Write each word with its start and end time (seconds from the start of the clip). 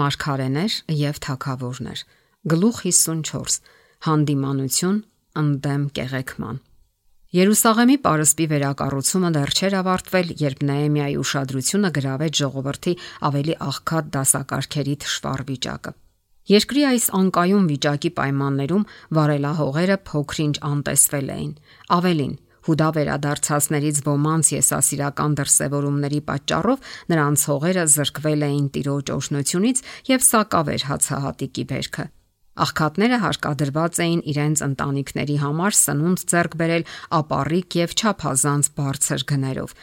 Մարգարեներ 0.00 0.78
եւ 1.00 1.20
Թագավորներ 1.26 2.06
Գլուխ 2.52 2.80
54 2.86 3.58
Հանդիմանություն 4.06 5.02
ընդդեմ 5.42 5.84
կեղեքման 5.98 6.64
Երուսաղեմի 7.36 7.96
պարսպի 8.04 8.44
վերակառուցումը 8.52 9.30
դեռ 9.34 9.50
չէր 9.56 9.74
ավարտվել, 9.80 10.28
երբ 10.40 10.60
Նեեմիայի 10.68 11.16
ուշադրությունը 11.20 11.90
գրավեց 11.96 12.40
ժողովրդի 12.40 12.94
ավելի 13.28 13.56
աղքատ 13.66 14.10
դասակարգերի 14.16 14.94
թշվառ 15.04 15.42
վիճակը։ 15.50 15.92
Երկրի 16.46 16.82
այս 16.86 17.06
անկայուն 17.18 17.66
վիճակի 17.72 18.10
պայմաններում 18.20 18.86
վարելահողերը 19.18 19.96
փոքրինչ 20.06 20.54
անտեսվել 20.70 21.30
էին։ 21.36 21.52
Ավելին, 21.96 22.34
Հուդա 22.66 22.86
վերադարձածներից 22.96 23.98
ոմանց 24.06 24.48
եսասիրական 24.56 25.34
դրսևորումների 25.38 26.20
պատճառով 26.26 26.88
նրանց 27.12 27.44
հողերը 27.50 27.84
զրկվել 27.94 28.46
էին 28.46 28.66
տիրոջ 28.74 29.12
օշնությունից 29.16 29.82
եւ 30.10 30.24
սակավ 30.26 30.70
էր 30.74 30.86
հացահատիկի 30.90 31.64
բերքը։ 31.70 32.06
Աղքատները 32.56 33.16
հարկադրված 33.22 33.98
էին 34.02 34.20
իրենց 34.32 34.62
ընտանիքների 34.66 35.36
համար 35.42 35.76
սնունդ 35.76 36.22
ձեռք 36.32 36.54
բերել 36.56 36.84
ապառիկ 37.20 37.76
եւ 37.76 37.94
չափազանց 38.00 38.70
բարձր 38.80 39.24
գներով։ 39.30 39.76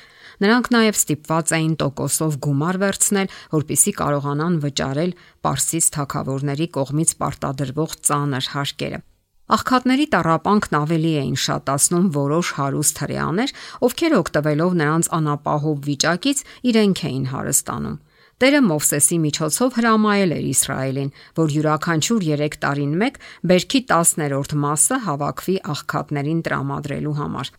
Նրանք 0.44 0.70
նաև 0.74 1.00
ստիպված 1.00 1.54
էին 1.54 1.76
տոկոսով 1.84 2.38
գումար 2.44 2.82
վերցնել, 2.84 3.32
որpիսի 3.54 3.96
կարողանան 4.02 4.60
վճարել 4.66 5.16
Պարսից 5.46 5.90
թագավորների 5.94 6.68
կողմից 6.82 7.18
պարտադրվող 7.22 7.98
ծանր 8.10 8.54
հարկերը։ 8.58 9.04
Աղքատների 9.52 10.06
տառապանքն 10.14 10.76
ավելի 10.80 11.10
էին 11.20 11.36
շատացնում 11.44 12.06
որոշ 12.16 12.50
հարուստ 12.58 13.00
հрեաներ, 13.04 13.52
ովքեր 13.84 14.14
օգտվելով 14.24 14.76
նրանց 14.80 15.10
անապահով 15.18 15.82
վիճակից 15.88 16.44
իրենք 16.72 17.02
էին 17.10 17.26
հարստանում։ 17.34 17.98
Տերը 18.44 18.62
Մովսեսի 18.66 19.18
միջոցով 19.24 19.76
հրամայել 19.78 20.32
էր 20.36 20.46
Իսրայելին, 20.54 21.12
որ 21.38 21.52
յուրաքանչյուր 21.54 22.24
3 22.30 22.58
տարին 22.64 22.96
մեկ 23.04 23.20
բերքի 23.52 23.82
10-րդ 23.92 24.56
մասը 24.64 24.98
հավաքվի 25.08 25.56
աղքատներին 25.74 26.42
տրամադրելու 26.48 27.16
համար։ 27.20 27.52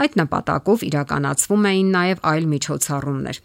Այդ 0.00 0.18
նպատակով 0.20 0.84
իրականացվում 0.90 1.66
էին 1.70 1.88
նաև 1.96 2.22
այլ 2.30 2.46
միջոցառումներ։ 2.50 3.40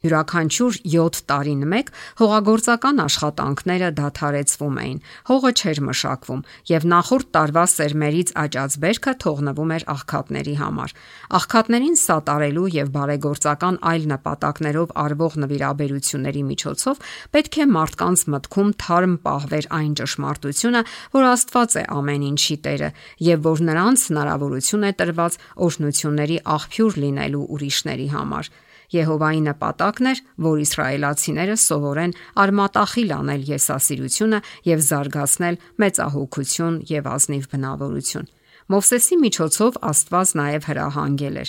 Յուրաքանչյուր 0.00 0.76
7 0.88 1.18
տարին 1.28 1.64
մեկ 1.68 1.88
հողագործական 2.16 3.00
աշխատանքները 3.02 3.88
դադարեցվում 3.98 4.76
էին, 4.80 5.00
հողը 5.28 5.50
չէր 5.60 5.80
մշակվում 5.88 6.40
եւ 6.70 6.86
նախորդ 6.92 7.28
տարվա 7.36 7.64
սերմերից 7.72 8.32
աճած 8.42 8.76
բերքը 8.84 9.12
թողնվում 9.24 9.74
էր 9.76 9.84
աղքատների 9.94 10.54
համար։ 10.60 10.94
Աղքատներին 11.40 11.98
սատարելու 12.00 12.70
եւ 12.76 12.88
բարեգործական 12.96 13.76
այլ 13.90 14.08
նպատակներով 14.14 14.96
արվող 15.04 15.36
նվիրաբերությունների 15.44 16.42
միջոցով 16.48 17.04
պետք 17.36 17.60
է 17.60 17.68
մարդկանց 17.76 18.24
մտքում 18.32 18.72
թարմ 18.80 19.14
պահվեր 19.28 19.70
այն 19.80 19.92
ճշմարտությունը, 20.00 20.82
որ 21.12 21.28
Աստված 21.34 21.76
է 21.76 21.84
ամեն 22.00 22.26
ինչի 22.30 22.56
Տերը 22.64 22.90
եւ 23.28 23.44
որ 23.50 23.62
նրանց 23.68 24.08
հնարավորություն 24.08 24.88
է 24.88 24.92
տրված 25.04 25.38
օրհնությունների 25.68 26.42
աղբյուր 26.56 27.00
լինելու 27.04 27.46
ուրիշների 27.60 28.10
համար։ 28.16 28.52
Եհովայի 28.90 29.40
նպատակն 29.46 30.10
էր, 30.10 30.20
որ 30.46 30.60
իսրայելացիները 30.64 31.56
սովորեն 31.62 32.16
արմատախիլ 32.42 33.14
անել 33.20 33.42
եսասիրությունը 33.50 34.40
եւ 34.66 34.84
զարգացնել 34.90 35.58
մեծահոգություն 35.84 36.78
եւ 36.90 37.10
ազնիվ 37.14 37.48
բնավորություն։ 37.54 38.30
Մովսեսի 38.70 39.16
միջոցով 39.18 39.78
Աստված 39.82 40.32
նաև 40.38 40.66
հրահանգել 40.70 41.38
էր. 41.40 41.48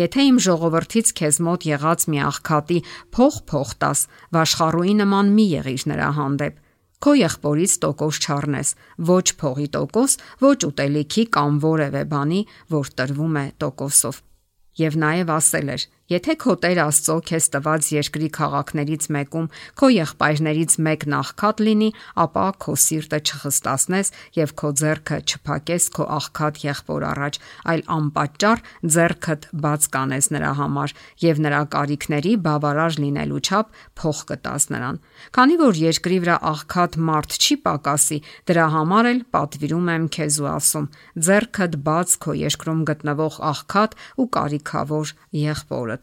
Եթե 0.00 0.22
իմ 0.28 0.36
ժողովրդից 0.46 1.08
քեզ 1.18 1.38
մոտ 1.44 1.66
եղած 1.68 2.06
մի 2.08 2.20
աղքատի 2.28 2.78
փող 3.12 3.34
փող 3.52 3.72
տաս, 3.82 4.04
վաշխառուի 4.32 4.94
նման 5.02 5.32
մի 5.36 5.46
եղիր 5.52 5.84
նրա 5.92 6.08
հանդեպ։ 6.16 6.60
Քո 7.02 7.12
եղբորից 7.18 7.72
տոկոս 7.82 8.18
չառնես, 8.22 8.68
ոչ 9.12 9.26
փողի 9.42 9.68
տոկոս, 9.76 10.12
ոչ 10.48 10.58
ուտելիքի 10.70 11.24
կամ 11.36 11.56
որևէ 11.66 12.02
բանի, 12.12 12.40
որ 12.72 12.92
տրվում 13.00 13.36
է 13.42 13.46
տոկոսով։ 13.58 14.20
Եվ 14.80 14.94
նաև 15.02 15.32
ասել 15.36 15.72
էր. 15.76 15.82
Եթե 16.12 16.34
քո 16.42 16.52
Տեր 16.60 16.78
Աստծո 16.82 17.14
քեզ 17.28 17.44
տված 17.54 17.86
երկրի 17.94 18.26
քաղաքներից 18.36 19.04
մեկում 19.14 19.44
քո 19.80 19.88
եղբայրներից 19.92 20.74
մեկն 20.84 21.14
աղքատ 21.16 21.60
լինի, 21.64 21.88
ապա 22.24 22.42
քո 22.64 22.74
սիրտը 22.82 23.20
չխստացնես 23.22 24.10
եւ 24.36 24.52
քո 24.60 24.72
ձեռքը 24.80 25.18
չփակես 25.22 25.86
քո 25.96 26.06
աղքատ 26.16 26.60
եղբոր 26.66 27.06
առաջ, 27.12 27.38
այլ 27.72 27.84
անպատճառ 27.96 28.62
ձեռքդ 28.92 29.48
բաց 29.62 29.88
կանես 29.96 30.28
նրա 30.36 30.52
համար 30.60 30.94
եւ 31.22 31.40
նրա 31.46 31.62
կարիքների 31.76 32.34
բավարար 32.44 32.98
լինելու 33.06 33.42
չափ 33.48 33.72
փող 34.02 34.22
կտաս 34.32 34.68
նրան։ 34.74 35.00
Քանի 35.32 35.58
որ 35.62 35.80
երկրի 35.86 36.18
վրա 36.26 36.36
աղքատ 36.52 37.00
մարդ 37.08 37.38
չի 37.40 37.56
պակասի, 37.62 38.18
դրա 38.52 38.66
համար 38.76 39.10
էլ 39.12 39.24
պատվիրում 39.32 39.90
եմ 39.96 40.06
քեզ 40.18 40.40
ու 40.42 40.50
ասում. 40.52 40.90
ձեռքդ 41.22 41.80
բաց 41.86 42.18
քո 42.26 42.36
երկրում 42.42 42.84
գտնվող 42.90 43.34
աղքատ 43.52 43.98
ու 44.18 44.30
կարիքավոր 44.36 45.16
եղբորդ 45.46 46.01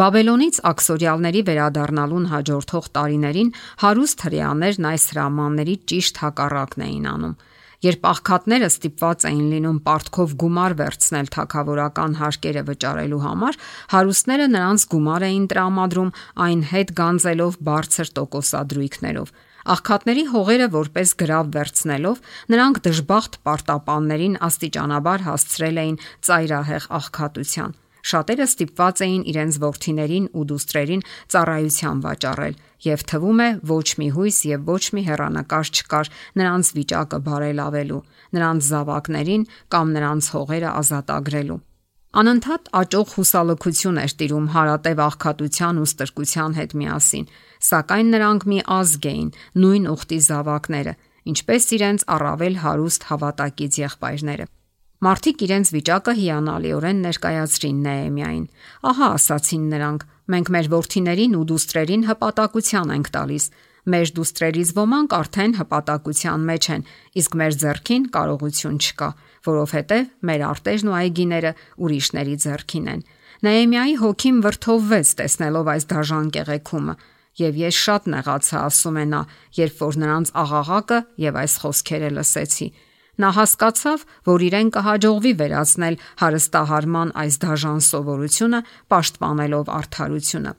Բաբելոնից 0.00 0.58
աքսորիալների 0.64 1.40
վերադառնալուն 1.44 2.28
հաջորդող 2.30 2.86
տարիներին 2.96 3.48
հարուստ 3.82 4.22
հրեաներն 4.24 4.86
այս 4.88 5.02
հրամանների 5.12 5.74
ճիշտ 5.92 6.20
հակառակն 6.22 6.84
էին 6.86 7.08
անում։ 7.10 7.34
Երբ 7.82 8.08
աղքատները 8.12 8.70
ստիպված 8.72 9.26
էին 9.28 9.50
լինում 9.52 9.80
պարտքով 9.88 10.32
գումար 10.40 10.74
վերցնել 10.80 11.28
թակավորական 11.36 12.16
հարկերը 12.22 12.62
վճարելու 12.72 13.20
համար, 13.26 13.60
հարուստները 13.92 14.48
նրանց 14.54 14.86
գումար 14.96 15.28
էին 15.28 15.46
տրամադրում 15.52 16.14
այն 16.46 16.64
հետ 16.72 16.94
գանձելով 17.02 17.60
բարձր 17.68 18.12
տոկոսադրույքներով։ 18.16 19.34
Աղքատների 19.76 20.24
հողերը 20.32 20.72
որպես 20.78 21.14
գրավ 21.20 21.52
վերցնելով, 21.58 22.24
նրանք 22.54 22.82
դժբախտ 22.88 23.38
պարտապաններին 23.44 24.40
աստիճանաբար 24.48 25.28
հասցրել 25.28 25.84
էին 25.84 26.02
ծայրահեղ 26.30 26.90
աղքատության։ 27.02 27.81
Շատերը 28.02 28.46
ստիպված 28.50 29.00
էին 29.06 29.22
իրենց 29.30 29.58
ворթիներին 29.62 30.24
ու 30.34 30.44
դուստրերին 30.50 31.02
ծառայության 31.32 31.98
վաճառել, 32.02 32.54
եւ 32.82 33.04
թվում 33.12 33.42
է 33.42 33.48
ոչ 33.70 33.88
մի 34.02 34.08
հույս 34.16 34.38
եւ 34.50 34.70
ոչ 34.72 34.84
մի 34.96 35.02
հեռանկար 35.06 35.68
չկար 35.72 36.10
նրանց 36.42 36.70
վիճակը 36.78 37.18
բարելավելու, 37.28 38.00
նրանց 38.34 38.70
զավակներին 38.72 39.44
կամ 39.70 39.92
նրանց 39.96 40.30
հողերը 40.34 40.72
ազատագրելու։ 40.82 41.60
Անընդհատ 42.12 42.66
աճող 42.76 43.12
հուսալքություն 43.16 44.00
էր 44.02 44.14
տիրում 44.20 44.48
հարատև 44.52 44.98
աղքատության 45.06 45.78
ու 45.80 45.86
ստրկության 45.88 46.56
հետ 46.58 46.74
միասին, 46.82 47.30
սակայն 47.72 48.12
նրանք 48.12 48.44
մի 48.52 48.58
ազգ 48.76 49.08
էին, 49.12 49.30
նույն 49.62 49.86
ուխտի 49.94 50.18
զավակները, 50.28 50.94
ինչպես 51.32 51.70
իրենց 51.78 52.04
առավել 52.12 52.58
հարուստ 52.66 53.08
հավատակից 53.08 53.80
եղբայրները։ 53.86 54.46
Մարդիկ 55.02 55.40
իրենց 55.42 55.70
վիճակը 55.74 56.12
հիանալիորեն 56.14 56.98
ներկայացրին 57.02 57.78
Նեեմիային։ 57.82 58.42
Ահա 58.86 59.06
ասացին 59.18 59.64
նրանք. 59.72 60.02
մենք 60.32 60.50
մեր 60.54 60.66
ворթիներին 60.72 61.32
ու 61.34 61.46
դուստրերին 61.50 62.04
հպատակության 62.06 62.92
ենք 62.94 63.08
տալիս։ 63.16 63.44
Մեր 63.82 64.12
դուստրերից 64.14 64.70
ոմանք 64.78 65.16
արդեն 65.18 65.52
հպատակության 65.58 66.44
մեջ 66.52 66.68
են, 66.70 66.84
իսկ 67.18 67.32
մեր 67.42 67.52
ձեռքին 67.62 68.04
կարողություն 68.14 68.78
չկա, 68.78 69.08
որովհետև 69.42 70.06
մեր 70.22 70.44
արտերն 70.52 70.86
ու 70.92 70.96
այգիները 71.02 71.52
ուրիշների 71.82 72.36
ձեռքին 72.46 72.86
են։ 72.94 73.02
Նեեմիայի 73.42 73.94
հոգին 74.06 74.38
վրթովվեց 74.46 75.08
տեսնելով 75.18 75.66
այս 75.74 75.84
դաժան 75.90 76.30
կեղեքումը 76.38 76.94
եւ 77.42 77.58
ես 77.58 77.76
շատ 77.82 78.08
նեղացա 78.12 78.58
ասում 78.70 78.96
է 79.02 79.04
նա, 79.08 79.20
երբ 79.58 79.76
որ 79.82 79.94
նրանց 80.02 80.32
աղաղակը 80.46 80.98
եւ 81.26 81.42
այս 81.42 81.54
խոսքերը 81.62 82.10
լսեցի։ 82.22 82.66
Նա 83.20 83.28
հասկացավ, 83.36 84.04
որ 84.24 84.42
իրեն 84.48 84.68
կհաջողվի 84.72 85.32
վերացնել 85.42 85.96
հարստահարման 86.22 87.10
այս 87.22 87.34
դաժան 87.42 87.80
սովորությունը, 87.92 88.60
պաշտպանելով 88.88 89.72
արդարությունը։ 89.76 90.52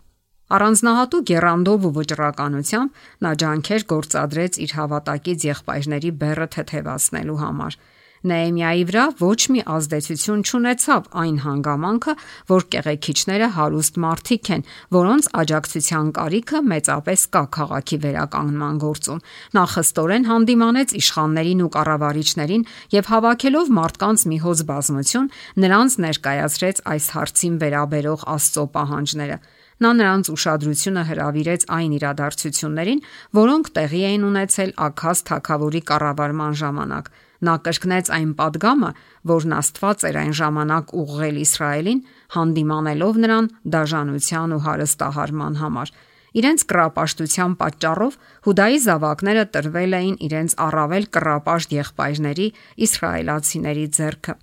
Առանձնահատուկ 0.54 1.32
երանդով 1.34 1.86
ու 1.88 1.92
վճռականությամբ 1.98 3.02
նա 3.26 3.32
ջանքեր 3.42 3.86
գործադրեց 3.90 4.60
իր 4.68 4.72
հավատակից 4.78 5.46
եղբայրների 5.50 6.12
բեռը 6.22 6.48
թեթևացնելու 6.54 7.40
համար։ 7.42 7.78
Նեեմիայի 8.24 8.84
վրա 8.88 9.06
ոչ 9.20 9.40
մի 9.52 9.62
ազդեցություն 9.68 10.44
չունեցավ 10.48 11.08
այն 11.22 11.38
հանգամանքը, 11.44 12.14
որ 12.52 12.66
կեղեքիչները 12.72 13.48
հարուստ 13.58 13.98
մարդիկ 14.04 14.52
են, 14.56 14.62
որոնց 14.96 15.28
աջակցության 15.44 16.12
կարիքը 16.18 16.62
մեծապես 16.72 17.26
կա 17.36 17.44
քաղաքի 17.58 17.98
վերականգնման 18.06 18.78
գործում։ 18.84 19.20
Նա 19.60 19.64
խստորեն 19.74 20.28
հանդիմանեց 20.32 20.96
իշխաններին 21.04 21.64
ու 21.68 21.72
կառավարիչներին 21.76 22.64
եւ 22.96 23.12
հավաքելով 23.12 23.74
մարդկանց 23.84 24.24
մի 24.32 24.38
հոծ 24.48 24.64
բազմություն, 24.72 25.28
նրանց 25.68 25.92
ներկայացրեց 26.08 26.82
այս 26.94 27.06
հարցին 27.18 27.60
վերաբերող 27.60 28.26
Աստծո 28.34 28.66
պահանջները։ 28.78 29.38
Նա 29.84 29.90
նրանց 30.00 30.30
ուշադրությունը 30.32 31.04
հրավիրեց 31.10 31.64
այն 31.76 31.94
իրադարձություններին, 31.98 33.04
որոնք 33.36 33.72
տեղի 33.76 34.02
էին 34.10 34.26
ունեցել 34.30 34.72
Աքազ 34.88 35.24
թագավորի 35.28 35.82
կառավարման 35.92 36.54
ժամանակ 36.62 37.10
Նա 37.44 37.54
կրկնեց 37.66 38.10
այն 38.16 38.32
падգամը, 38.40 38.90
որն 39.34 39.56
Աստված 39.58 40.06
էր 40.10 40.20
այն 40.24 40.34
ժամանակ 40.40 40.94
ուղղել 41.04 41.38
Իսրայելին, 41.44 42.00
հանդիմանելով 42.36 43.20
նրան 43.24 43.50
դաժանության 43.74 44.56
ու 44.56 44.62
հարստահարման 44.68 45.60
համար։ 45.64 45.94
Իրենց 46.34 46.64
կրապաշտության 46.72 47.52
պատճառով 47.60 48.16
Հուդայի 48.48 48.80
զավակները 48.88 49.44
տրվել 49.54 49.98
էին 50.00 50.16
իրենց 50.28 50.56
առավել 50.66 51.06
կրապաշտ 51.18 51.76
եղբայրների 51.78 52.48
իսրայելացիների 52.88 53.86
ձեռքը։ 54.00 54.34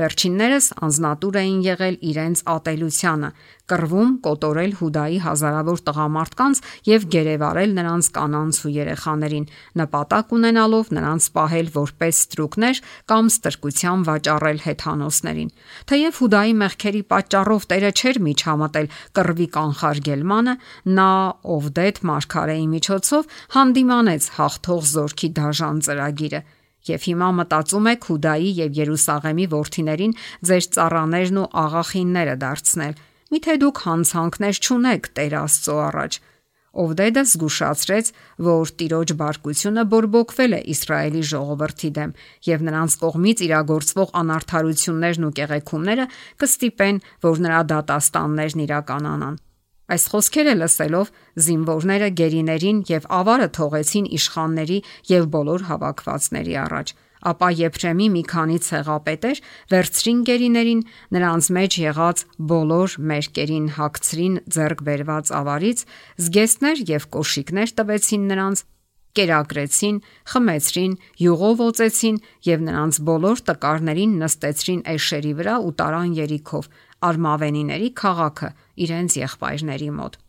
Վերջիններս 0.00 0.66
անznատուր 0.86 1.36
էին 1.40 1.56
եղել 1.66 1.96
իրենց 2.10 2.40
ատելությանը, 2.48 3.28
կռվում 3.70 4.12
կոտորել 4.24 4.72
Հուդայի 4.80 5.18
հազարավոր 5.24 5.80
տղամարդկանց 5.88 6.60
եւ 6.88 7.04
գերեվարել 7.14 7.74
նրանց 7.78 8.06
կանանց 8.16 8.60
ու 8.64 8.72
երեխաներին, 8.76 9.44
նպատակ 9.80 10.32
ունենալով 10.36 10.92
նրանց 10.96 11.26
պահել 11.36 11.68
որպես 11.76 12.20
ստրուկներ 12.24 12.80
կամ 13.12 13.28
ստրկության 13.34 14.06
վաճառել 14.08 14.62
հեթանոսներին։ 14.64 15.52
Թեև 15.90 16.20
Հուդայի 16.20 16.54
մեղքերի 16.64 17.02
պատճառով 17.12 17.66
Տերը 17.70 17.92
չէր 18.00 18.22
միջամտել 18.30 18.88
կռվի 19.20 19.48
կանխարգելմանը, 19.60 20.54
նա 20.96 21.10
Օվդետ 21.60 22.00
մարգարեի 22.10 22.66
միջոցով 22.74 23.36
հանդիմանեց 23.58 24.32
հաղթող 24.40 24.82
զորքի 24.94 25.30
դաժան 25.40 25.84
ծրագիրը 25.86 26.42
Եվ 26.88 27.06
հիմա 27.10 27.28
մտածում 27.40 27.88
եք 27.90 28.08
Հուդայի 28.10 28.50
եւ 28.60 28.78
Երուսաղեմի 28.80 29.46
worthiներին 29.52 30.16
ձեր 30.48 30.66
ծառաներն 30.76 31.40
ու 31.40 31.50
աղախինները 31.60 32.36
դարձնել։ 32.40 32.94
Միթե 33.30 33.54
դուք 33.60 33.80
հանցանքներ 33.84 34.60
չունեք 34.64 35.10
Տեր 35.20 35.34
Աստծո 35.40 35.76
առաջ։ 35.90 36.20
Օվդեդը 36.80 37.22
զգուշացրեց, 37.26 38.10
որ 38.46 38.72
Տիրոջ 38.80 39.12
բարկությունը 39.20 39.84
բորբոքվել 39.90 40.54
է 40.54 40.60
Իսրայելի 40.74 41.22
ժողովրդի 41.30 41.90
դեմ, 41.98 42.14
եւ 42.46 42.64
նրանց 42.70 42.96
կողմից 43.02 43.44
իրագործվող 43.50 44.14
անարթարություններն 44.22 45.26
ու 45.26 45.34
կեղեքումները 45.40 46.08
կստիպեն, 46.44 47.04
որ 47.26 47.44
նրա 47.50 47.60
դատաստաններն 47.74 48.66
իրականանան։ 48.70 49.40
Այս 49.90 50.04
խոսքերը 50.12 50.54
լսելով 50.60 51.12
զինվորները 51.44 52.08
գերիներին 52.20 52.82
եւ 52.90 53.06
ավարը 53.20 53.48
թողեցին 53.58 54.10
իշխանների 54.20 54.80
եւ 55.10 55.30
բոլոր 55.34 55.64
հավաքվածների 55.70 56.58
առաջ 56.64 56.92
ապա 57.30 57.48
Եփրեմի 57.58 58.06
մի 58.14 58.22
քանի 58.30 58.58
ցեղապետեր 58.64 59.40
վերցրին 59.72 60.20
գերիներին, 60.30 60.82
նրանց 61.16 61.48
մեջ 61.56 61.78
եղած 61.84 62.24
բոլոր 62.52 62.96
մերկերին 63.10 63.66
հագցրին 63.76 64.36
ձեռք 64.56 64.84
բերված 64.88 65.32
ավարից, 65.40 65.84
զգեստներ 66.24 66.84
եւ 66.90 67.08
կոշիկներ 67.16 67.74
տվեցին 67.80 68.24
նրանց, 68.30 68.64
կերակրեցին, 69.18 69.96
խմեցրին, 70.32 70.92
յուղով 71.20 71.62
օծեցին 71.66 72.20
եւ 72.46 72.60
նրանց 72.70 73.00
բոլոր 73.10 73.42
տկարներին 73.50 74.12
նստեցրին 74.22 74.82
էշերի 74.94 75.32
վրա 75.40 75.54
ու 75.66 75.72
տարան 75.80 76.12
երիքով 76.20 76.68
արմավենիների 77.10 77.90
քաղաքը 78.00 78.48
իրենց 78.86 79.16
եղբայրների 79.20 79.90
մոտ։ 80.00 80.20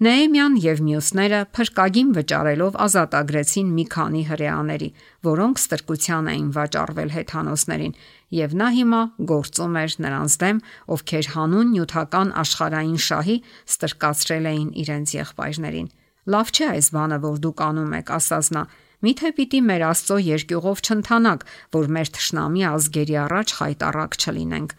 Նեեմյան 0.00 0.54
եւ 0.64 0.78
մյուսները 0.80 1.38
փրկագին 1.52 2.12
վճարելով 2.16 2.76
ազատագրեցին 2.84 3.72
մի 3.76 3.84
քանի 3.92 4.22
հрьяաների, 4.30 4.88
որոնք 5.28 5.60
ստրկության 5.60 6.30
էին 6.32 6.46
վաճառվել 6.56 7.12
հեթանոսներին, 7.16 7.92
եւ 8.40 8.54
նա 8.60 8.68
հիմա 8.80 9.00
գործում 9.28 9.76
էր 9.82 9.96
նրանց 10.06 10.36
դեմ, 10.40 10.62
ովքեր 10.96 11.28
հանուն 11.36 11.72
նյութական 11.76 12.32
աշխարհային 12.40 13.00
շահի 13.10 13.36
ստրկացրել 13.76 14.48
էին 14.56 14.70
իրենց 14.80 15.14
եղբայրներին։ 15.20 15.92
Լավ 16.32 16.48
չէ 16.56 16.66
այս 16.80 16.88
բանը, 16.96 17.18
որ 17.20 17.36
դուք 17.44 17.60
անում 17.68 17.94
եք, 18.00 18.08
ասաց 18.16 18.50
նա։ 18.56 18.62
Միթե 19.04 19.30
պիտի 19.36 19.60
մեր 19.68 19.82
Աստծո 19.90 20.16
երկյուղով 20.30 20.80
չընթանանք, 20.80 21.44
որ 21.76 21.86
մեր 21.96 22.08
ճշնամի 22.16 22.64
ազգերի 22.70 23.16
առաջ 23.20 23.54
խայտառակ 23.60 24.18
չլինենք։ 24.20 24.74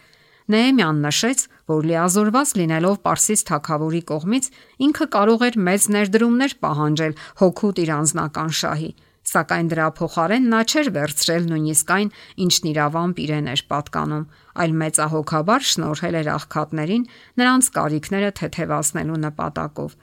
Նեեմյան 0.51 1.01
նշեց, 1.05 1.39
որ 1.69 1.87
լիազորված 1.91 2.51
լինելով 2.61 2.97
Պարսից 3.05 3.41
թագավորի 3.51 4.01
կողմից 4.11 4.49
ինքը 4.87 5.07
կարող 5.15 5.45
էր 5.47 5.57
մեծ 5.67 5.87
ներդրումներ 5.95 6.53
պահանջել 6.65 7.15
հոգուտ 7.41 7.81
իր 7.81 7.91
անznական 7.97 8.51
շահի, 8.61 8.91
սակայն 9.31 9.67
դրա 9.71 9.87
փոխարեն 9.97 10.47
նա 10.51 10.61
չէր 10.65 10.87
վերցրել 10.97 11.43
նույնիսկ 11.51 11.91
այն, 11.95 12.09
ինչն 12.45 12.69
իրավամբ 12.71 13.21
իրեն 13.25 13.49
էր 13.51 13.61
պատկանում, 13.71 14.25
այլ 14.61 14.71
մեծահոգաբար 14.81 15.67
շնորհել 15.71 16.15
էր 16.21 16.29
աղքատներին 16.35 17.05
նրանց 17.41 17.69
կարիքները 17.77 18.31
թեթևացնելու 18.41 19.19
նպատակով։ 19.25 19.95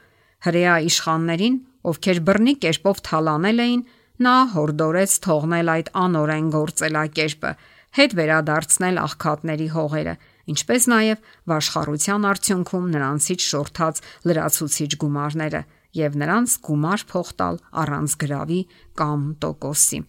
Հրեա 0.49 0.75
իշխաններին, 0.89 1.57
ովքեր 1.89 2.19
բռնի 2.29 2.55
կերպով 2.63 3.03
թալանել 3.09 3.63
էին, 3.65 3.83
նա 4.19 4.37
հորդորեց 4.55 5.13
թողնել 5.27 5.69
այդ 5.75 5.89
անօրեն 5.99 6.47
գործելակերպը, 6.55 7.53
հետ 7.99 8.15
վերադարձնել 8.19 8.99
աղքատների 9.03 9.69
հողերը 9.75 10.15
ինչպես 10.53 10.89
նաև 10.93 11.25
վաշխառության 11.53 12.27
արդյունքում 12.29 12.87
նրանցից 12.95 13.47
շորթած 13.49 14.03
լրացուցիչ 14.29 14.91
գումարները 15.03 15.63
եւ 15.99 16.19
նրանց 16.23 16.55
գումար 16.69 17.05
փոխտալ 17.13 17.61
առանց 17.83 18.17
գրավի 18.23 18.61
կամ 18.99 19.21
տոկոսի։ 19.45 20.01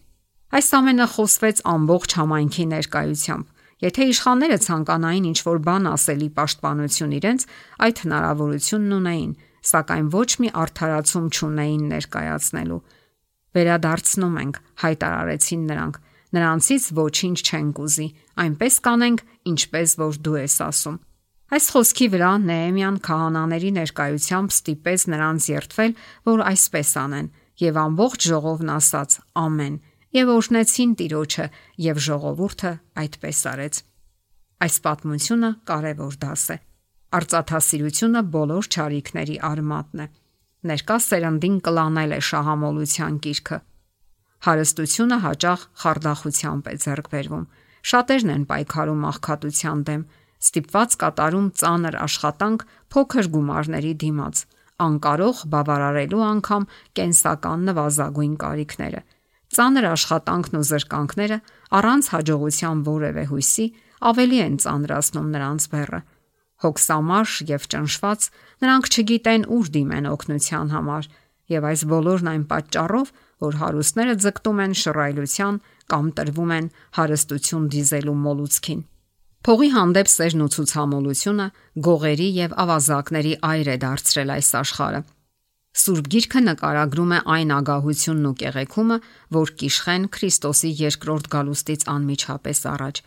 Այս 0.49 0.67
ամենը 0.79 1.07
խոսվեց 1.13 1.61
ամբողջ 1.69 2.15
համայնքի 2.19 2.65
ներկայությամբ։ 2.73 3.55
Եթե 3.79 4.05
իշխանները 4.11 4.57
ցանկանային 4.65 5.27
ինչ-որ 5.29 5.59
բան 5.67 5.85
ասելի 5.93 6.27
պաշտպանություն 6.35 7.13
իրենց, 7.19 7.45
այդ 7.85 8.01
հնարավորությունն 8.03 8.95
ունեին, 8.99 9.31
սակայն 9.69 10.09
ոչ 10.15 10.29
մի 10.43 10.49
արդարացում 10.63 11.29
չունեին 11.29 11.85
ներկայացնելու։ 11.93 12.81
Վերադարձնում 13.55 14.35
ենք, 14.43 14.59
հայտարարեցին 14.83 15.63
նրանք 15.69 16.01
Նրանցից 16.29 16.83
ոչինչ 16.93 17.37
չենք 17.41 17.79
ուզի, 17.81 18.07
այնպես 18.43 18.75
կանենք, 18.85 19.21
ինչպես 19.49 19.93
որ 19.97 20.17
դու 20.25 20.35
ես 20.39 20.55
ասում։ 20.65 20.97
Այս 21.49 21.67
խոսքի 21.73 22.07
վրա 22.13 22.31
Նեեմյան 22.45 22.97
քահանաների 23.07 23.69
ներկայությամբ 23.79 24.53
ստիպեց 24.53 25.05
նրանց 25.09 25.47
երթվել, 25.49 25.93
որ 26.29 26.43
այսպես 26.51 26.91
անեն, 27.01 27.29
եւ 27.65 27.79
ամբողջ 27.83 28.27
ժողովն 28.29 28.69
ասաց. 28.75 29.15
Ամեն։ 29.41 29.79
Եվ 30.19 30.29
օրհնեցին 30.35 30.93
Տիրոջը, 30.99 31.45
եւ 31.89 32.01
ժողովուրդը 32.05 32.71
այդպես 33.01 33.39
արեց։ 33.49 33.81
Այս 34.59 34.75
պատմությունը 34.85 35.49
կարևոր 35.69 36.15
դաս 36.21 36.45
է։ 36.53 36.57
Արծաթասիրությունը 37.19 38.21
բոլոր 38.37 38.69
ճարիքների 38.75 39.37
արմատն 39.49 40.05
է։ 40.05 40.07
Ներկա 40.69 40.97
սերնդին 41.09 41.57
կլանել 41.65 42.13
է 42.13 42.21
շահամոլության 42.29 43.19
կիրքը 43.25 43.59
Հարստությունը 44.39 45.17
հաճախ 45.25 45.63
խարդախությամբ 45.83 46.67
է 46.69 46.75
ձեռք 46.83 47.07
բերվում։ 47.13 47.45
Շատերն 47.89 48.29
են 48.35 48.43
պայքարում 48.49 49.03
աղքատության 49.09 49.79
դեմ, 49.89 50.03
ստիպված 50.39 50.95
կատարում 51.03 51.47
ծանր 51.59 51.95
աշխատանք 51.99 52.65
փոքր 52.95 53.29
գումարների 53.35 53.93
դիմաց, 54.03 54.43
անկարող 54.79 55.41
բավարարելու 55.53 56.23
անգամ 56.29 56.67
կենսական 56.99 57.65
նվազագույն 57.69 58.35
կարիքները։ 58.43 59.01
Ծանր 59.49 59.85
աշխատանքն 59.89 60.59
ու 60.59 60.65
զրկանքները 60.69 61.37
առանց 61.79 62.09
հաջողության 62.13 62.83
որևէ 62.87 63.23
հույսի 63.33 63.65
ավելի 64.09 64.39
են 64.45 64.55
ծանրացնում 64.63 65.31
նրանց 65.35 65.63
բեռը։ 65.73 66.01
Հոգսամարշ 66.63 67.33
եւ 67.49 67.65
ճնշված 67.73 68.27
նրանք 68.63 68.89
չգիտեն 68.93 69.43
ուր 69.55 69.71
դիմեն 69.75 70.09
օգնության 70.09 70.71
համար, 70.75 71.09
եւ 71.49 71.67
այս 71.69 71.81
բոլորն 71.89 72.29
այն 72.29 72.43
պատճառով, 72.51 73.11
որ 73.43 73.59
հարուստները 73.59 74.15
ձգտում 74.23 74.63
են 74.65 74.73
շռայլության 74.83 75.59
կամ 75.93 76.09
տրվում 76.19 76.55
են 76.59 76.71
հարստություն 76.99 77.69
դիզելու 77.75 78.17
մոլուցքին։ 78.25 78.81
Փողի 79.39 79.69
հանդեպ 79.75 80.09
սերն 80.11 80.41
ու 80.43 80.51
ցուցամոլությունը 80.55 81.45
գողերի 81.85 82.27
եւ 82.39 82.55
ավազակների 82.63 83.33
այր 83.49 83.69
է 83.73 83.77
դարձրել 83.85 84.33
այս 84.35 84.49
աշխարհը։ 84.59 85.01
Սուրբ 85.79 86.07
Գիրքը 86.11 86.41
նկարագրում 86.43 87.11
է 87.15 87.19
այն 87.33 87.51
ագահությունն 87.55 88.27
ու 88.29 88.35
կեղեքումը, 88.41 88.97
որ 89.37 89.51
կիշխեն 89.61 90.07
Քրիստոսի 90.15 90.71
երկրորդ 90.79 91.29
գալուստից 91.35 91.85
անմիջապես 91.93 92.61
առաջ։ 92.73 93.01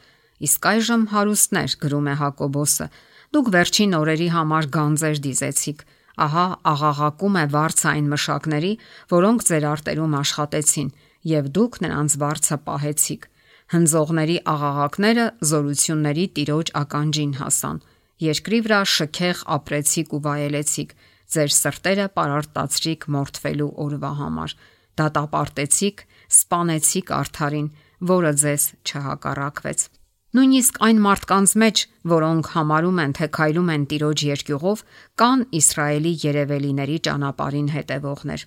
Իսկ 0.46 0.68
այժմ 0.72 1.02
հարուստներ 1.12 1.74
գրում 1.82 2.08
է 2.12 2.14
Հակոբոսը։ 2.22 2.86
Դուք 3.32 3.50
վերջին 3.52 3.96
օրերի 3.98 4.28
համար 4.32 4.68
գանձեր 4.76 5.20
դիզեցիք 5.26 5.84
ահա 6.20 6.46
աղաղակում 6.72 7.36
է 7.42 7.44
վարцային 7.52 8.08
մշակների, 8.12 8.72
որոնք 9.12 9.44
ձեր 9.48 9.64
արտերում 9.72 10.16
աշխատեցին, 10.22 10.90
եւ 11.32 11.48
դուք 11.56 11.78
նրանց 11.86 12.16
վարцը 12.22 12.58
պահեցիք։ 12.66 13.22
Հնձողների 13.72 14.36
աղաղակները 14.52 15.26
զորությունների 15.48 16.26
տիրոջ 16.36 16.72
ականջին 16.82 17.32
հասան։ 17.40 17.78
Երկրի 18.22 18.58
վրա 18.66 18.80
շքեղ 18.92 19.40
ապրեցիք 19.56 20.12
ու 20.12 20.22
վայելեցիք։ 20.26 20.90
Ձեր 21.32 21.54
սրտերը 21.56 22.06
պարարտացրիք 22.18 23.08
մորթվելու 23.16 23.70
օրվա 23.86 24.12
համար։ 24.20 24.54
Դատապարտեցիք, 25.00 26.04
սپانեցիք 26.42 27.16
արթարին, 27.22 27.68
որը 28.12 28.32
ձեզ 28.42 28.68
չհակառակվեց։ 28.84 29.88
Նույնիսկ 30.32 30.78
այն 30.80 31.00
մարդկանց 31.04 31.52
մեջ, 31.60 31.80
որոնք 32.08 32.46
համարում 32.54 33.00
են, 33.02 33.10
թե 33.18 33.26
քայլում 33.36 33.70
են 33.72 33.82
Տիրոջ 33.90 34.22
երկյուղով, 34.24 34.82
կան 35.20 35.42
Իսրայելի 35.58 36.12
երևելիների 36.22 36.96
ճանապարհին 37.06 37.68
հետևողներ։ 37.74 38.44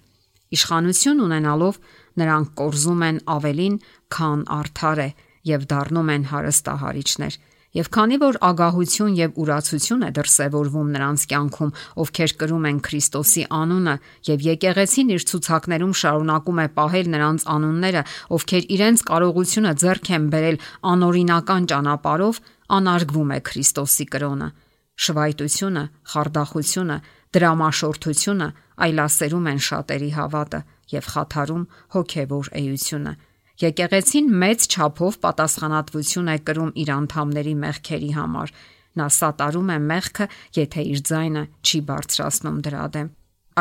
Իշխանություն 0.58 1.22
ունենալով 1.25 1.77
նրանք 2.22 2.50
կորզում 2.62 3.06
են 3.06 3.20
ավելին, 3.36 3.75
քան 4.18 4.42
արդար 4.58 5.04
է 5.06 5.10
եւ 5.51 5.68
դառնում 5.75 6.10
են 6.15 6.25
հարստահարիչներ։ 6.34 7.38
Եվ 7.75 7.89
քանի 7.91 8.17
որ 8.22 8.38
ագահություն 8.39 9.15
եւ 9.20 9.39
ուրացություն 9.44 10.03
է 10.08 10.10
դրսևորվում 10.15 10.91
նրանց 10.96 11.24
կյանքում, 11.32 11.72
ովքեր 12.03 12.34
կրում 12.39 12.67
են 12.70 12.77
Քրիստոսի 12.88 13.44
անունը, 13.51 13.96
եւ 14.29 14.46
եկեղեցին 14.48 15.12
իր 15.15 15.25
ցուցակներում 15.32 15.96
շարունակում 16.01 16.62
է 16.63 16.67
պահել 16.79 17.10
նրանց 17.15 17.46
անունները, 17.55 18.03
ովքեր 18.38 18.63
իրենց 18.75 19.03
կարողությունը 19.12 19.74
ձեռք 19.84 20.12
են 20.15 20.29
բերել 20.32 20.58
անօրինական 20.96 21.67
ճանապարով, 21.75 22.41
անարգվում 22.79 23.36
է 23.36 23.39
Քրիստոսի 23.51 24.05
կրոնը։ 24.15 24.50
Շվայտությունը, 24.96 25.84
խարդախությունը, 26.15 26.98
դրամաշորթությունը 27.36 28.48
այլասերում 28.86 29.48
են 29.51 29.60
շատերի 29.67 30.12
հավատը 30.15 30.60
եւ 30.96 31.08
խաթարում 31.12 31.63
հոգեվոր 31.96 32.50
էությունը։ 32.55 33.13
Եկեղեցին 33.62 34.32
մեծ 34.42 34.66
չափով 34.68 35.18
պատասխանատվություն 35.24 36.32
է 36.34 36.38
կրում 36.48 36.72
իր 36.82 36.90
անդամների 36.96 37.54
մեղքերի 37.62 38.10
համար։ 38.16 38.52
Նա 39.00 39.08
սատարում 39.16 39.70
է 39.72 39.78
մեղքը, 39.92 40.26
եթե 40.60 40.84
իր 40.92 41.00
ձայնը 41.10 41.44
չի 41.64 41.80
բարձրացնում 41.88 42.58
դրա 42.66 42.86
դեմ։ 42.96 43.08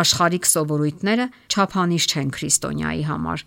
Աշխարհիկ 0.02 0.48
սովորույթները 0.50 1.26
չափանիշ 1.54 2.04
չեն 2.10 2.34
քրիստոնյայի 2.34 3.04
համար։ 3.10 3.44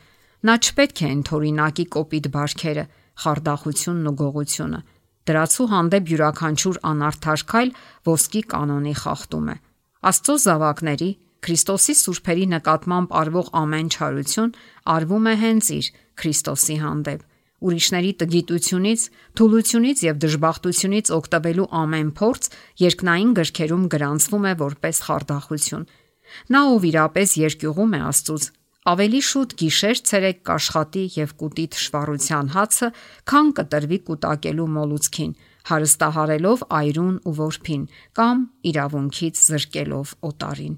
Նա 0.47 0.55
չպետք 0.63 1.03
է 1.03 1.11
ընթորինակի 1.17 1.85
կոպիտ 1.97 2.29
բարքերը, 2.37 2.85
խարդախությունն 3.27 4.07
ու 4.07 4.17
գողությունը։ 4.23 4.81
Դրացու 5.27 5.69
հանդեպ 5.75 6.11
յուրաքանչյուր 6.13 6.77
անարդար 6.87 7.41
քայլ 7.51 7.71
ոսկի 8.07 8.41
կանոնի 8.55 8.93
խախտում 9.03 9.47
է։ 9.51 9.55
Աստծո 10.07 10.35
զավակների 10.47 11.09
Քրիստոսի 11.47 11.93
սուրբերի 11.97 12.45
նկատմամբ 12.53 13.11
արվող 13.19 13.49
ամեն 13.59 13.89
չարություն 13.93 14.53
արվում 14.93 15.27
է 15.27 15.33
հենց 15.43 15.67
իր 15.77 15.89
Քրիստոսի 16.17 16.77
հանդեպ 16.83 17.25
ուրիշների 17.57 18.11
տգիտությունից, 18.21 19.03
թուլությունից 19.37 20.01
եւ 20.05 20.19
դժբախտությունից 20.23 21.09
օգտվելու 21.17 21.69
ամեն 21.81 22.11
փորձ 22.19 22.49
երկնային 22.83 23.31
գրքերում 23.39 23.87
գրանցվում 23.93 24.45
է 24.45 24.53
որպես 24.61 25.01
խարդախություն։ 25.07 25.87
Նա 26.53 26.61
ով 26.75 26.85
իրապես 26.91 27.33
երկյուղում 27.41 27.95
է 27.97 28.01
Աստծուց, 28.07 28.43
ավելի 28.87 29.21
շուտ 29.27 29.55
գիշեր 29.61 30.01
ցերեկ 30.09 30.37
կաշխատի 30.47 31.05
եւ 31.17 31.33
կուտի 31.41 31.65
դժվարության 31.77 32.51
հացը, 32.57 32.89
քան 33.31 33.49
կտրվի 33.57 33.99
կուտակելու 34.07 34.67
մոլուցքին, 34.77 35.33
հարստահարելով 35.71 36.61
այրուն 36.77 37.15
ու 37.27 37.33
ворփին 37.41 37.87
կամ 38.19 38.45
իրավունքից 38.71 39.41
զրկելով 39.47 40.13
օտարին։ 40.29 40.77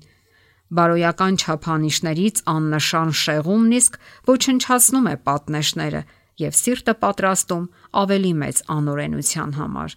Բարոյական 0.70 1.38
չափանիշներից 1.42 2.42
աննշան 2.54 3.12
շեղումն 3.20 3.72
իսկ 3.80 3.96
ոչնչացնում 4.30 5.08
է 5.10 5.16
պատնեշները 5.30 6.02
եւ 6.40 6.58
սիրտը 6.60 6.94
պատրաստում 7.04 7.66
ավելի 8.02 8.34
մեծ 8.42 8.62
անօրենության 8.76 9.56
համար։ 9.60 9.96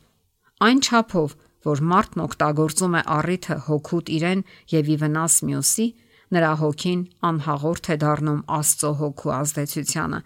Այն 0.66 0.78
չափով, 0.86 1.34
որ 1.68 1.82
մարդն 1.92 2.22
օգտագործում 2.24 2.96
է 2.98 3.02
առիթը 3.16 3.56
հոգուտ 3.66 4.12
իրեն 4.16 4.44
եւ 4.72 4.90
ի 4.92 4.96
վնաս 5.02 5.36
մյուսի, 5.48 5.86
նրա 6.32 6.52
հոգին 6.62 7.00
անհաղորդ 7.28 7.90
է 7.92 7.96
դառնում 8.02 8.40
Աստծո 8.56 8.92
հոգու 9.02 9.34
ազդեցությանը։ 9.36 10.20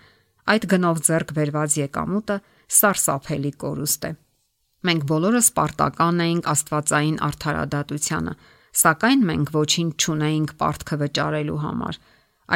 Այդ 0.46 0.66
գնով 0.70 1.00
ձեռք 1.06 1.32
բերված 1.36 1.76
եկամուտը 1.82 2.36
սարսափելի 2.76 3.52
կորուստ 3.66 4.06
է։ 4.06 4.10
Մենք 4.86 5.06
բոլորս 5.10 5.48
պարտական 5.56 6.22
էինք 6.26 6.48
Աստվածային 6.52 7.18
արդարադատությանը, 7.26 8.34
սակայն 8.76 9.26
մենք 9.30 9.52
ոչինչ 9.56 9.92
չունեինք 9.96 10.54
պարտքը 10.60 10.96
վճարելու 11.02 11.60
համար։ 11.66 11.98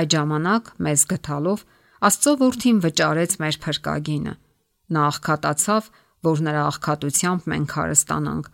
Այդ 0.00 0.15
ժամանակ 0.15 0.73
մեզ 0.87 1.05
գտալով 1.11 1.65
Աստծո 2.00 2.33
որդին 2.41 2.79
վճարեց 2.81 3.33
մեր 3.41 3.57
փրկագինը։ 3.61 4.33
Նա 4.97 5.00
աղքատացավ, 5.11 5.89
որ 6.27 6.43
նրա 6.47 6.62
աղքատությամբ 6.71 7.49
մենք 7.53 7.75
հարստանանք։ 7.77 8.47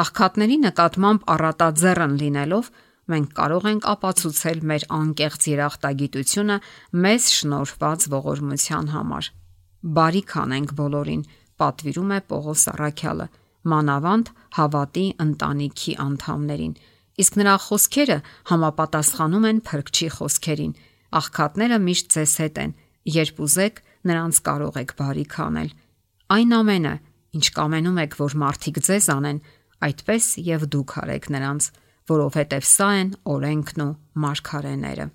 Աղքատների 0.00 0.56
նկատմամբ 0.64 1.24
առատաձեռն 1.34 2.16
լինելով 2.20 2.68
մենք 3.10 3.32
կարող 3.40 3.64
ենք 3.70 3.86
ապացուցել 3.90 4.60
մեր 4.70 4.84
անկեղծ 5.00 5.46
երախտագիտությունը 5.50 6.56
մեզ 7.04 7.30
շնորհված 7.40 8.06
ողորմության 8.14 8.92
համար։ 8.94 9.30
Բարիք 9.96 10.34
անենք 10.44 10.74
բոլորին, 10.80 11.22
պատվիրում 11.60 12.12
է 12.14 12.20
Պողոս 12.30 12.62
Առաքյալը, 12.74 13.26
մանավանդ 13.72 14.30
հավատի 14.60 15.06
ընտանիքի 15.24 15.94
անդամներին։ 16.04 16.74
Իսկ 17.18 17.36
նրա 17.40 17.54
խոսքերը 17.66 18.18
համապատասխանում 18.50 19.46
են 19.50 19.58
Փրկչի 19.66 20.08
խոսքերին. 20.16 20.74
աղքատները 21.10 21.78
միշտ 21.82 22.06
ձեզ 22.14 22.32
հետ 22.40 22.58
են, 22.62 22.72
երբ 23.10 23.40
ուզեք, 23.42 23.80
նրանց 24.06 24.36
կարող 24.46 24.76
եք 24.80 24.92
բարիք 25.00 25.34
անել։ 25.42 25.70
Այն 26.30 26.54
ամենը, 26.60 26.94
ինչ 27.34 27.46
կամենում 27.58 27.98
եք, 28.04 28.14
որ 28.20 28.36
մարդիկ 28.44 28.76
ձեզ 28.86 29.08
անեն, 29.10 29.40
այդպես 29.90 30.24
եւ 30.46 30.66
դուք 30.70 30.94
արեք 31.02 31.26
նրանց, 31.34 31.70
որովհետեւ 32.14 32.64
սա 32.70 32.90
են 33.00 33.10
օրենքն 33.34 33.82
ու 33.86 33.92
մարգարեները։ 34.22 35.10